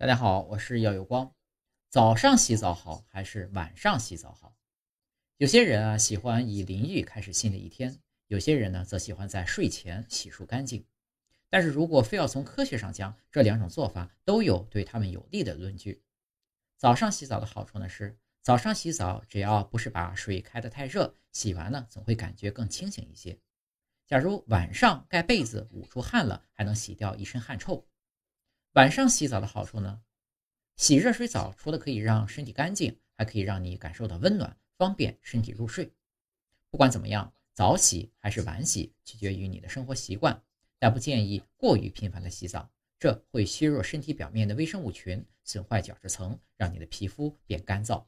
[0.00, 1.34] 大家好，我是耀有光。
[1.90, 4.54] 早上洗澡好还是晚上洗澡好？
[5.38, 7.98] 有些人啊喜欢以淋浴开始新的一天，
[8.28, 10.86] 有些人呢则喜欢在睡前洗漱干净。
[11.50, 16.00] 但是如果非要从科学上讲，这两种做法都有对他们有利的论据。
[16.76, 23.36] 早上洗澡的好处呢是，早上洗澡只要不是把水开得太热，洗完呢总会感觉更清醒一些。
[24.06, 27.84] 假如晚上盖被子捂出汗了，还能洗掉一身汗臭。
[28.74, 30.02] 晚上洗澡的好处呢？
[30.76, 35.92] 洗热水澡除了可以让身体干净，还可以让你感受到温暖，方便身体入睡。
[36.70, 40.40] 不管怎么样，早洗还是晚洗取决于你的生活习惯，
[40.78, 48.04] 但不建议过于频繁的洗澡，这会削弱身体表面的微生物群，损坏角质层，让你的皮肤变干燥。